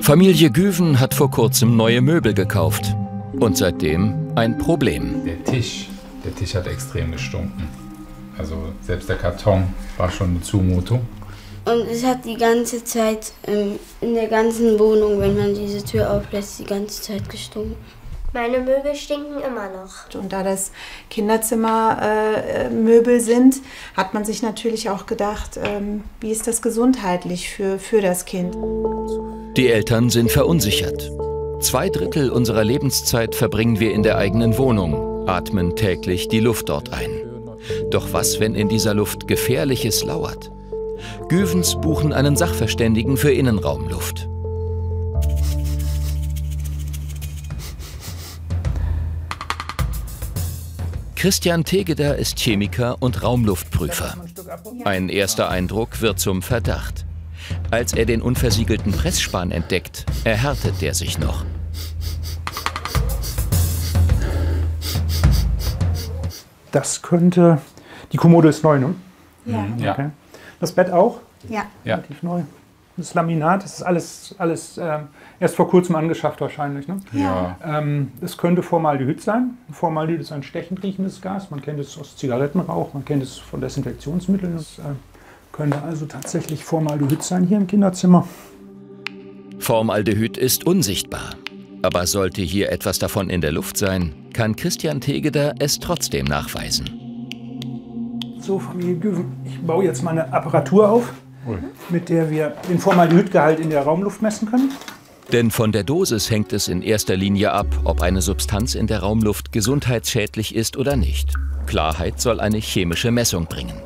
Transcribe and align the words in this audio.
Familie 0.00 0.50
Güven 0.50 1.00
hat 1.00 1.14
vor 1.14 1.30
kurzem 1.30 1.76
neue 1.76 2.00
Möbel 2.00 2.34
gekauft. 2.34 2.94
Und 3.40 3.56
seitdem 3.56 4.14
ein 4.34 4.58
Problem. 4.58 5.24
Der 5.24 5.42
Tisch, 5.44 5.88
der 6.24 6.34
Tisch 6.34 6.54
hat 6.54 6.66
extrem 6.66 7.12
gestunken. 7.12 7.68
Also 8.36 8.56
selbst 8.82 9.08
der 9.08 9.16
Karton 9.16 9.64
war 9.96 10.10
schon 10.10 10.30
eine 10.30 10.40
Zumutung. 10.42 11.00
Und 11.64 11.88
es 11.90 12.04
hat 12.04 12.24
die 12.24 12.36
ganze 12.36 12.84
Zeit 12.84 13.32
ähm, 13.46 13.78
in 14.00 14.14
der 14.14 14.28
ganzen 14.28 14.78
Wohnung, 14.78 15.18
wenn 15.20 15.36
man 15.36 15.54
diese 15.54 15.82
Tür 15.82 16.10
auflässt, 16.12 16.58
die 16.58 16.64
ganze 16.64 17.00
Zeit 17.00 17.28
gestunken. 17.28 17.76
Meine 18.34 18.58
Möbel 18.58 18.94
stinken 18.96 19.40
immer 19.46 19.70
noch. 19.70 20.12
Und 20.20 20.32
da 20.32 20.42
das 20.42 20.72
Kinderzimmermöbel 21.08 23.14
äh, 23.14 23.20
sind, 23.20 23.58
hat 23.96 24.12
man 24.12 24.24
sich 24.24 24.42
natürlich 24.42 24.90
auch 24.90 25.06
gedacht, 25.06 25.60
ähm, 25.62 26.02
wie 26.20 26.32
ist 26.32 26.48
das 26.48 26.60
gesundheitlich 26.60 27.48
für, 27.48 27.78
für 27.78 28.00
das 28.00 28.24
Kind. 28.24 28.56
Die 29.56 29.68
Eltern 29.68 30.10
sind 30.10 30.32
verunsichert. 30.32 31.12
Zwei 31.60 31.88
Drittel 31.88 32.28
unserer 32.28 32.64
Lebenszeit 32.64 33.36
verbringen 33.36 33.78
wir 33.78 33.92
in 33.92 34.02
der 34.02 34.18
eigenen 34.18 34.58
Wohnung, 34.58 35.28
atmen 35.28 35.76
täglich 35.76 36.26
die 36.26 36.40
Luft 36.40 36.70
dort 36.70 36.92
ein. 36.92 37.10
Doch 37.92 38.12
was, 38.12 38.40
wenn 38.40 38.56
in 38.56 38.68
dieser 38.68 38.94
Luft 38.94 39.28
Gefährliches 39.28 40.02
lauert? 40.02 40.50
Güvens 41.28 41.80
buchen 41.80 42.12
einen 42.12 42.36
Sachverständigen 42.36 43.16
für 43.16 43.30
Innenraumluft. 43.30 44.28
Christian 51.24 51.64
Tegeder 51.64 52.18
ist 52.18 52.38
Chemiker 52.38 53.00
und 53.00 53.22
Raumluftprüfer. 53.22 54.14
Ein 54.84 55.08
erster 55.08 55.48
Eindruck 55.48 56.02
wird 56.02 56.20
zum 56.20 56.42
Verdacht. 56.42 57.06
Als 57.70 57.94
er 57.94 58.04
den 58.04 58.20
unversiegelten 58.20 58.92
Pressspan 58.92 59.50
entdeckt, 59.50 60.04
erhärtet 60.24 60.82
der 60.82 60.92
sich 60.92 61.18
noch. 61.18 61.46
Das 66.72 67.00
könnte. 67.00 67.58
Die 68.12 68.18
Kommode 68.18 68.50
ist 68.50 68.62
neu, 68.62 68.78
ne? 68.78 68.94
Ja. 69.46 69.66
Ja. 69.78 69.92
Okay. 69.92 70.10
Das 70.60 70.72
Bett 70.72 70.90
auch? 70.90 71.20
Ja. 71.48 71.64
Ja. 71.84 71.94
Relativ 71.94 72.22
neu. 72.22 72.42
Das 72.96 73.12
Laminat, 73.14 73.64
das 73.64 73.74
ist 73.74 73.82
alles, 73.82 74.34
alles 74.38 74.78
ähm, 74.78 75.08
erst 75.40 75.56
vor 75.56 75.68
kurzem 75.68 75.96
angeschafft 75.96 76.40
wahrscheinlich. 76.40 76.86
Ne? 76.86 77.00
Ja. 77.12 77.58
Ähm, 77.64 78.12
es 78.20 78.36
könnte 78.36 78.62
Formaldehyd 78.62 79.20
sein. 79.20 79.58
Formaldehyd 79.72 80.20
ist 80.20 80.30
ein 80.30 80.44
stechend 80.44 80.82
riechendes 80.84 81.20
Gas. 81.20 81.50
Man 81.50 81.60
kennt 81.60 81.80
es 81.80 81.98
aus 81.98 82.16
Zigarettenrauch, 82.16 82.94
man 82.94 83.04
kennt 83.04 83.24
es 83.24 83.36
von 83.36 83.60
Desinfektionsmitteln. 83.60 84.54
Es 84.54 84.78
äh, 84.78 84.82
könnte 85.50 85.82
also 85.82 86.06
tatsächlich 86.06 86.64
Formaldehyd 86.64 87.22
sein 87.22 87.44
hier 87.44 87.56
im 87.56 87.66
Kinderzimmer. 87.66 88.28
Formaldehyd 89.58 90.36
ist 90.36 90.64
unsichtbar. 90.64 91.34
Aber 91.82 92.06
sollte 92.06 92.42
hier 92.42 92.70
etwas 92.70 92.98
davon 92.98 93.28
in 93.28 93.40
der 93.40 93.52
Luft 93.52 93.76
sein, 93.76 94.14
kann 94.32 94.56
Christian 94.56 95.00
Tegeder 95.00 95.54
es 95.58 95.80
trotzdem 95.80 96.26
nachweisen. 96.26 96.88
So, 98.38 98.58
Familie 98.58 98.96
Güven, 98.96 99.32
ich 99.44 99.60
baue 99.60 99.84
jetzt 99.84 100.02
mal 100.02 100.12
eine 100.12 100.32
Apparatur 100.32 100.88
auf. 100.88 101.12
Mit 101.88 102.08
der 102.08 102.30
wir 102.30 102.54
den 102.68 102.78
Formaldehydgehalt 102.78 103.60
in 103.60 103.70
der 103.70 103.82
Raumluft 103.82 104.22
messen 104.22 104.50
können. 104.50 104.72
Denn 105.32 105.50
von 105.50 105.72
der 105.72 105.84
Dosis 105.84 106.30
hängt 106.30 106.52
es 106.52 106.68
in 106.68 106.82
erster 106.82 107.16
Linie 107.16 107.52
ab, 107.52 107.66
ob 107.84 108.02
eine 108.02 108.20
Substanz 108.20 108.74
in 108.74 108.86
der 108.86 109.00
Raumluft 109.00 109.52
gesundheitsschädlich 109.52 110.54
ist 110.54 110.76
oder 110.76 110.96
nicht. 110.96 111.32
Klarheit 111.66 112.20
soll 112.20 112.40
eine 112.40 112.58
chemische 112.58 113.10
Messung 113.10 113.46
bringen. 113.46 113.80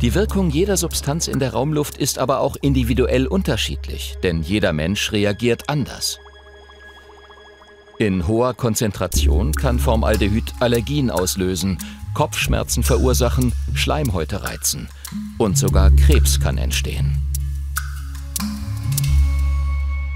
Die 0.00 0.14
Wirkung 0.14 0.50
jeder 0.50 0.76
Substanz 0.76 1.28
in 1.28 1.38
der 1.38 1.52
Raumluft 1.52 1.96
ist 1.98 2.18
aber 2.18 2.40
auch 2.40 2.56
individuell 2.60 3.26
unterschiedlich, 3.26 4.16
denn 4.22 4.42
jeder 4.42 4.72
Mensch 4.72 5.12
reagiert 5.12 5.68
anders. 5.68 6.18
In 7.98 8.26
hoher 8.26 8.54
Konzentration 8.54 9.52
kann 9.52 9.78
Formaldehyd 9.78 10.52
Allergien 10.58 11.10
auslösen, 11.10 11.78
Kopfschmerzen 12.12 12.82
verursachen, 12.82 13.52
Schleimhäute 13.72 14.42
reizen 14.42 14.88
und 15.38 15.58
sogar 15.58 15.90
Krebs 15.90 16.40
kann 16.40 16.58
entstehen. 16.58 17.16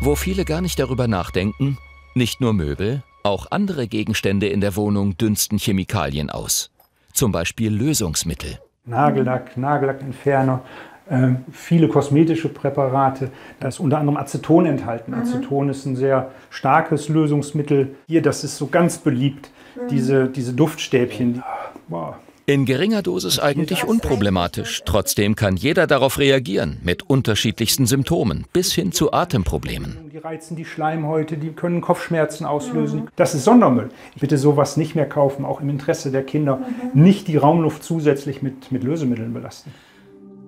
Wo 0.00 0.14
viele 0.14 0.44
gar 0.44 0.60
nicht 0.60 0.78
darüber 0.78 1.08
nachdenken, 1.08 1.76
nicht 2.14 2.40
nur 2.40 2.52
Möbel, 2.52 3.02
auch 3.24 3.50
andere 3.50 3.88
Gegenstände 3.88 4.48
in 4.48 4.60
der 4.60 4.76
Wohnung 4.76 5.16
dünsten 5.16 5.58
Chemikalien 5.58 6.30
aus. 6.30 6.70
Zum 7.12 7.32
Beispiel 7.32 7.72
Lösungsmittel. 7.72 8.58
Nagellack, 8.86 9.56
Nagellackentferner, 9.56 10.62
äh, 11.10 11.30
viele 11.50 11.88
kosmetische 11.88 12.48
Präparate. 12.48 13.30
Da 13.60 13.68
ist 13.68 13.80
unter 13.80 13.98
anderem 13.98 14.16
Aceton 14.16 14.66
enthalten. 14.66 15.14
Aceton 15.14 15.68
ist 15.68 15.84
ein 15.84 15.96
sehr 15.96 16.30
starkes 16.50 17.08
Lösungsmittel. 17.08 17.96
Hier, 18.06 18.22
das 18.22 18.44
ist 18.44 18.56
so 18.56 18.68
ganz 18.68 18.98
beliebt, 18.98 19.50
diese, 19.90 20.28
diese 20.28 20.52
Duftstäbchen. 20.52 21.34
Die, 21.34 21.42
wow. 21.88 22.14
In 22.48 22.64
geringer 22.64 23.02
Dosis 23.02 23.38
eigentlich 23.38 23.84
unproblematisch. 23.84 24.80
Trotzdem 24.86 25.36
kann 25.36 25.58
jeder 25.58 25.86
darauf 25.86 26.18
reagieren, 26.18 26.78
mit 26.82 27.02
unterschiedlichsten 27.02 27.84
Symptomen 27.84 28.46
bis 28.54 28.72
hin 28.72 28.90
zu 28.90 29.12
Atemproblemen. 29.12 29.98
Die 30.10 30.16
reizen 30.16 30.56
die 30.56 30.64
Schleimhäute, 30.64 31.36
die 31.36 31.50
können 31.50 31.82
Kopfschmerzen 31.82 32.46
auslösen. 32.46 33.08
Das 33.16 33.34
ist 33.34 33.44
Sondermüll. 33.44 33.90
Bitte 34.18 34.38
sowas 34.38 34.78
nicht 34.78 34.94
mehr 34.94 35.06
kaufen, 35.06 35.44
auch 35.44 35.60
im 35.60 35.68
Interesse 35.68 36.10
der 36.10 36.22
Kinder. 36.22 36.62
Nicht 36.94 37.28
die 37.28 37.36
Raumluft 37.36 37.84
zusätzlich 37.84 38.40
mit, 38.40 38.72
mit 38.72 38.82
Lösemitteln 38.82 39.34
belasten. 39.34 39.70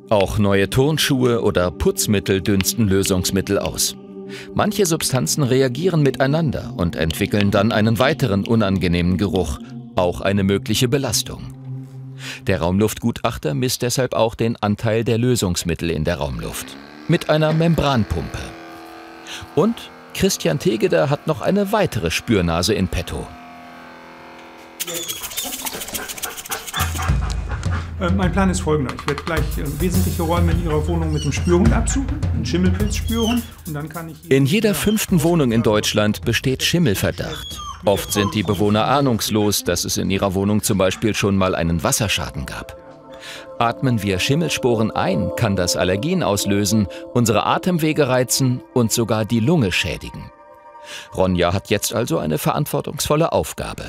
Auch 0.09 0.39
neue 0.39 0.71
Turnschuhe 0.71 1.43
oder 1.43 1.71
Putzmittel 1.71 2.41
dünsten 2.41 2.89
Lösungsmittel 2.89 3.59
aus. 3.59 3.95
Manche 4.55 4.87
Substanzen 4.87 5.43
reagieren 5.43 6.03
miteinander 6.03 6.73
und 6.79 6.97
entwickeln 6.97 7.51
dann 7.51 7.73
einen 7.73 7.99
weiteren 7.99 8.47
unangenehmen 8.47 9.19
Geruch, 9.19 9.59
auch 9.97 10.23
eine 10.23 10.45
mögliche 10.45 10.89
Belastung. 10.89 11.60
Der 12.47 12.61
Raumluftgutachter 12.61 13.55
misst 13.55 13.83
deshalb 13.83 14.15
auch 14.15 14.35
den 14.35 14.57
Anteil 14.57 15.05
der 15.05 15.19
Lösungsmittel 15.19 15.91
in 15.91 16.05
der 16.05 16.17
Raumluft 16.17 16.77
mit 17.09 17.29
einer 17.29 17.53
Membranpumpe. 17.53 18.39
Und 19.55 19.91
Christian 20.15 20.59
Tegeder 20.59 21.11
hat 21.11 21.27
noch 21.27 21.41
eine 21.41 21.73
weitere 21.73 22.11
Spürnase 22.11 22.75
in 22.75 22.89
petto. 22.89 23.27
Äh, 28.01 28.11
mein 28.13 28.33
Plan 28.33 28.49
ist 28.49 28.61
folgender. 28.61 28.95
Ich 28.95 29.07
werde 29.07 29.23
gleich 29.25 29.59
äh, 29.59 29.81
wesentliche 29.81 30.23
Räume 30.23 30.53
in 30.53 30.65
Ihrer 30.65 30.87
Wohnung 30.89 31.13
mit 31.13 31.23
dem 31.23 31.33
Spürhund 31.33 31.73
absuchen. 31.73 32.19
Einen 32.33 32.47
Schimmelpilzspürhund. 32.47 33.43
Und 33.67 33.75
dann 33.75 33.89
kann 33.89 34.09
ich. 34.09 34.31
In 34.31 34.47
jeder 34.47 34.75
fünften 34.75 35.23
Wohnung 35.23 35.53
in 35.53 35.63
Deutschland 35.63 36.23
besteht 36.25 36.63
Schimmelverdacht. 36.63 37.61
Oft 37.85 38.13
sind 38.13 38.35
die 38.35 38.43
Bewohner 38.43 38.87
ahnungslos, 38.87 39.65
dass 39.65 39.85
es 39.85 39.97
in 39.97 40.11
ihrer 40.11 40.35
Wohnung 40.35 40.63
zum 40.63 40.77
Beispiel 40.77 41.15
schon 41.15 41.37
mal 41.37 41.55
einen 41.55 41.83
Wasserschaden 41.83 42.45
gab. 42.45 42.77
Atmen 43.59 44.03
wir 44.03 44.19
Schimmelsporen 44.19 44.91
ein, 44.91 45.31
kann 45.37 45.57
das 45.57 45.77
Allergien 45.77 46.23
auslösen, 46.23 46.89
unsere 47.15 47.47
Atemwege 47.47 48.09
reizen 48.09 48.63
und 48.75 48.93
sogar 48.93 49.25
die 49.25 49.41
Lunge 49.41 49.73
schädigen. 49.73 50.31
Ronja 51.15 51.53
hat 51.53 51.71
jetzt 51.71 51.95
also 51.95 52.19
eine 52.19 52.39
verantwortungsvolle 52.39 53.33
Aufgabe. 53.33 53.85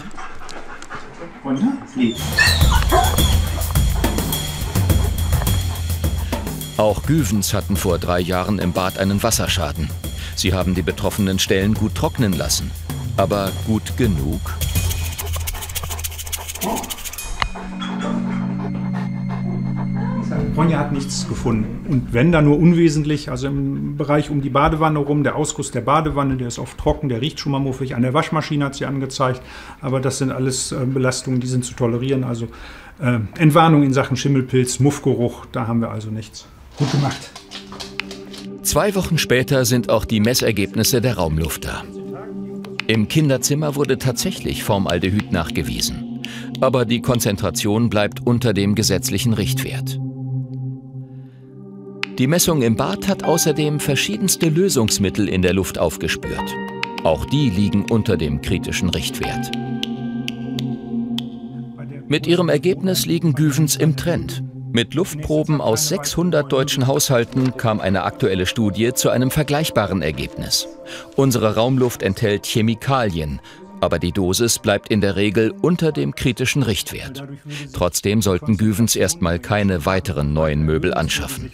Auch 6.78 7.03
Güvens 7.03 7.53
hatten 7.53 7.75
vor 7.75 8.00
drei 8.00 8.19
Jahren 8.19 8.59
im 8.59 8.74
Bad 8.74 8.97
einen 8.97 9.22
Wasserschaden. 9.22 9.90
Sie 10.35 10.53
haben 10.53 10.75
die 10.75 10.81
betroffenen 10.81 11.40
Stellen 11.40 11.74
gut 11.74 11.96
trocknen 11.96 12.34
lassen. 12.34 12.72
Aber 13.18 13.52
gut 13.68 13.96
genug? 13.98 14.42
Ronja 20.56 20.80
hat 20.80 20.92
nichts 20.92 21.28
gefunden. 21.28 21.86
Und 21.90 22.14
wenn 22.14 22.32
da 22.32 22.42
nur 22.42 22.58
unwesentlich, 22.58 23.32
also 23.32 23.48
im 23.48 23.96
Bereich 23.96 24.30
um 24.30 24.42
die 24.42 24.50
Badewanne 24.50 25.00
rum, 25.00 25.24
der 25.24 25.36
Ausguss 25.36 25.72
der 25.72 25.81
Badewanne, 25.81 26.36
der 26.36 26.48
ist 26.48 26.60
oft 26.60 26.78
trocken, 26.78 27.10
der 27.10 27.22
riecht 27.22 27.40
schon 27.40 27.52
mal 27.52 27.60
muffig. 27.60 27.96
An 27.96 28.02
der 28.02 28.13
Waschmaschine 28.13 28.66
hat 28.66 28.75
sie 28.75 28.86
angezeigt. 28.86 29.42
Aber 29.80 30.00
das 30.00 30.18
sind 30.18 30.31
alles 30.31 30.72
äh, 30.72 30.86
Belastungen, 30.86 31.40
die 31.40 31.48
sind 31.48 31.64
zu 31.64 31.74
tolerieren. 31.74 32.24
Also 32.24 32.48
äh, 33.00 33.19
Entwarnung 33.38 33.84
in 33.84 33.94
Sachen 33.94 34.18
Schimmelpilz, 34.18 34.80
Muffgeruch, 34.80 35.46
da 35.52 35.68
haben 35.68 35.80
wir 35.80 35.90
also 35.90 36.10
nichts. 36.10 36.46
Gut 36.78 36.92
gemacht. 36.92 37.31
Zwei 38.64 38.94
Wochen 38.96 39.18
später 39.18 39.66
sind 39.66 39.90
auch 39.90 40.06
die 40.06 40.19
Messergebnisse 40.19 41.02
der 41.02 41.18
Raumluft 41.18 41.66
da. 41.66 41.84
Im 42.92 43.08
Kinderzimmer 43.08 43.78
wurde 43.78 43.98
tatsächlich 43.98 44.66
Formaldehyd 44.66 45.32
nachgewiesen. 45.32 46.24
Aber 46.60 46.84
die 46.84 47.00
Konzentration 47.00 47.90
bleibt 47.90 48.28
unter 48.28 48.52
dem 48.52 48.76
gesetzlichen 48.76 49.32
Richtwert. 49.32 49.98
Die 52.18 52.28
Messung 52.28 52.62
im 52.62 52.76
Bad 52.76 53.08
hat 53.08 53.24
außerdem 53.24 53.80
verschiedenste 53.80 54.50
Lösungsmittel 54.50 55.30
in 55.30 55.42
der 55.42 55.54
Luft 55.54 55.80
aufgespürt. 55.80 56.54
Auch 57.06 57.24
die 57.24 57.50
liegen 57.50 57.86
unter 57.90 58.18
dem 58.18 58.42
kritischen 58.42 58.90
Richtwert. 58.90 59.52
Mit 62.10 62.28
ihrem 62.28 62.50
Ergebnis 62.50 63.06
liegen 63.06 63.32
Güvens 63.36 63.78
im 63.78 63.96
Trend. 63.96 64.44
Mit 64.73 64.94
Luftproben 64.94 65.59
aus 65.59 65.89
600 65.89 66.51
deutschen 66.51 66.88
Haushalten 66.88 67.57
kam 67.57 67.79
eine 67.79 68.03
aktuelle 68.03 68.45
Studie 68.45 68.94
zu 68.94 69.09
einem 69.09 69.31
vergleichbaren 69.31 70.01
Ergebnis. 70.01 70.68
Unsere 71.15 71.56
Raumluft 71.56 72.01
enthält 72.01 72.45
Chemikalien, 72.45 73.41
aber 73.81 74.00
die 74.00 74.12
Dosis 74.12 74.59
bleibt 74.59 74.89
in 74.89 75.01
der 75.01 75.15
Regel 75.15 75.51
unter 75.62 75.91
dem 75.91 76.15
kritischen 76.15 76.63
Richtwert. 76.63 77.23
Trotzdem 77.73 78.21
sollten 78.21 78.57
Güvens 78.57 78.95
erstmal 78.95 79.39
keine 79.39 79.85
weiteren 79.85 80.33
neuen 80.33 80.63
Möbel 80.63 80.94
anschaffen. 80.94 81.51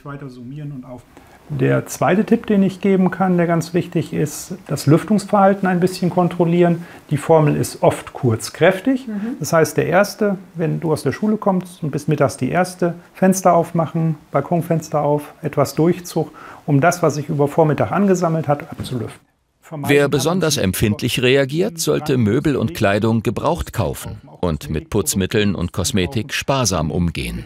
Der 1.49 1.85
zweite 1.85 2.25
Tipp, 2.25 2.45
den 2.45 2.61
ich 2.61 2.81
geben 2.81 3.09
kann, 3.09 3.37
der 3.37 3.47
ganz 3.47 3.73
wichtig 3.73 4.11
ist, 4.11 4.55
das 4.67 4.85
Lüftungsverhalten 4.85 5.67
ein 5.67 5.79
bisschen 5.79 6.09
kontrollieren. 6.09 6.85
Die 7.09 7.17
Formel 7.17 7.55
ist 7.55 7.83
oft 7.83 8.11
kurzkräftig. 8.11 9.07
Mhm. 9.07 9.37
Das 9.39 9.53
heißt, 9.53 9.77
der 9.77 9.87
erste, 9.87 10.37
wenn 10.55 10.81
du 10.81 10.91
aus 10.91 11.03
der 11.03 11.13
Schule 11.13 11.37
kommst 11.37 11.81
und 11.83 11.91
bist 11.91 12.09
mittags 12.09 12.35
die 12.35 12.49
erste, 12.49 12.95
Fenster 13.13 13.53
aufmachen, 13.53 14.15
Balkonfenster 14.31 15.01
auf, 15.01 15.33
etwas 15.41 15.73
Durchzug, 15.75 16.31
um 16.65 16.81
das, 16.81 17.01
was 17.01 17.15
sich 17.15 17.29
über 17.29 17.47
Vormittag 17.47 17.93
angesammelt 17.93 18.49
hat, 18.49 18.69
abzulüften. 18.69 19.25
Wer 19.85 20.07
besonders 20.09 20.57
empfindlich 20.57 21.21
reagiert, 21.21 21.79
sollte 21.79 22.17
Möbel 22.17 22.55
und 22.55 22.73
Kleidung 22.73 23.23
gebraucht 23.23 23.73
kaufen 23.73 24.21
und 24.39 24.69
mit 24.69 24.89
Putzmitteln 24.89 25.55
und 25.55 25.73
Kosmetik 25.73 26.33
sparsam 26.33 26.89
umgehen 26.91 27.45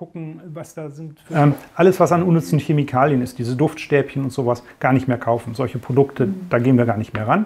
gucken, 0.00 0.40
was 0.54 0.72
da 0.72 0.88
sind. 0.88 1.18
Ähm, 1.30 1.52
alles, 1.74 2.00
was 2.00 2.10
an 2.10 2.22
unnützen 2.22 2.58
Chemikalien 2.58 3.20
ist, 3.20 3.38
diese 3.38 3.54
Duftstäbchen 3.54 4.24
und 4.24 4.32
sowas, 4.32 4.62
gar 4.78 4.94
nicht 4.94 5.08
mehr 5.08 5.18
kaufen. 5.18 5.54
Solche 5.54 5.78
Produkte, 5.78 6.26
da 6.48 6.58
gehen 6.58 6.78
wir 6.78 6.86
gar 6.86 6.96
nicht 6.96 7.12
mehr 7.12 7.28
ran. 7.28 7.44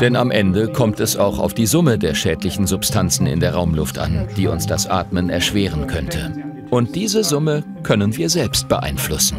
Denn 0.00 0.16
am 0.16 0.32
Ende 0.32 0.72
kommt 0.72 0.98
es 0.98 1.16
auch 1.16 1.38
auf 1.38 1.54
die 1.54 1.66
Summe 1.66 1.96
der 1.96 2.14
schädlichen 2.14 2.66
Substanzen 2.66 3.28
in 3.28 3.38
der 3.38 3.54
Raumluft 3.54 4.00
an, 4.00 4.26
die 4.36 4.48
uns 4.48 4.66
das 4.66 4.88
Atmen 4.88 5.30
erschweren 5.30 5.86
könnte. 5.86 6.32
Und 6.70 6.96
diese 6.96 7.22
Summe 7.22 7.62
können 7.84 8.16
wir 8.16 8.30
selbst 8.30 8.66
beeinflussen. 8.66 9.36